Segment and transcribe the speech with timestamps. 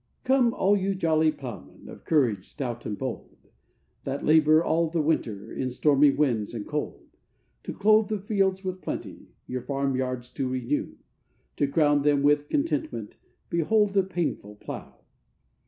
[0.23, 3.37] ]'COME, all you jolly ploughmen, of courage stout and bold,
[4.03, 7.05] That labour all the winter in stormy winds, and cold;
[7.61, 10.95] To clothe the fields with plenty, your farm yards to renew,
[11.57, 13.17] To crown them with contentment,
[13.51, 15.01] behold the painful plough!